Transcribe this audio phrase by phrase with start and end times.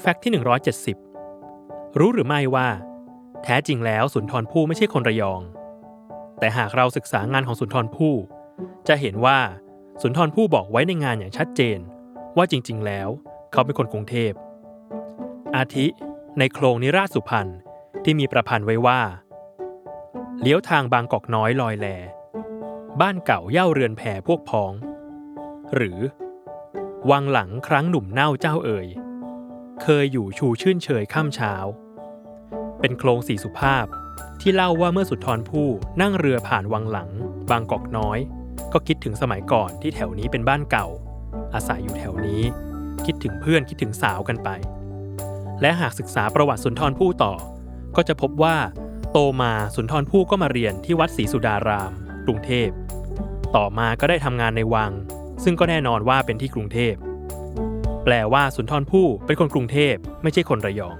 [0.00, 0.32] แฟกต์ที่
[1.14, 2.68] 170 รู้หรือไม่ว่า
[3.42, 5.40] แท้จริงแล้วสุนทรภู่ไม่ใช่คนระยอง
[6.38, 8.14] แต่หากเราศึกษางานของสุนทรภู่
[8.88, 9.38] จะเห็นว่า
[10.02, 11.78] สุนทรภู่บอกไว้ในงานอย่างชัดเจน
[12.36, 13.08] ว่าจริง ๆ แล้ว
[13.52, 14.32] เขาเป็นคนกรุงเทพ
[15.56, 15.86] อาทิ
[16.38, 17.48] ในโครงนิราชสุพรรณ
[18.04, 19.00] ที่มีประพันธ์ไว้ว่า
[20.40, 21.86] เลี้ยวทางบางกอกน้อยลอยแล
[23.00, 24.72] บ้านเก่าเย่าเรือนแผ่พวกพ้อง
[25.74, 25.98] หรือ
[27.10, 28.88] วังหลังครั้งหนุ่มเน่าเจ้าเอ่ย
[29.82, 31.54] เคยอยู่ชูชื่นเชยข้ามเช้า
[32.80, 33.86] เป็นโครงสีสุภาพ
[34.40, 35.68] ที่เล่าว่าเมื่อสุนทรภู่
[36.00, 37.10] นั่งเรือผ่านวังหลัง
[37.50, 38.18] บางกอกน้อย
[38.72, 40.86] ก็คิดถึงสมัยก่อนที่แถวนี้เป็นบ้านเก่า
[41.54, 42.42] อาศัยอยู่แถวนี้
[43.06, 44.48] คิดถึงเพื่อนคิดถึงสาวกันไป
[45.60, 47.34] และหากศึกษาประวัติสุนทรภู่ต่อ
[47.96, 48.56] ก็จะพบว่า
[49.12, 51.92] โตมาสุนทรภู่ก็มาเรียนที่วัดศรีสุดาราม
[52.24, 52.68] กรุงเทพ
[53.56, 54.92] ต่อมาก็ได้ทำงานในวัง
[55.44, 56.94] ซึ่งก็แน่นอนว่าเป็นที่กรุงเทพ
[58.10, 60.96] แปลว่าสุนทรภู่เป็นคนกรุงเทพไม่ใช่คนระยอง